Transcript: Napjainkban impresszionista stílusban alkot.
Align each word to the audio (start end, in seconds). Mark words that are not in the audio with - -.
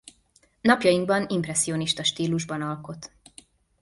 Napjainkban 0.61 1.25
impresszionista 1.29 2.03
stílusban 2.03 2.61
alkot. 2.61 3.11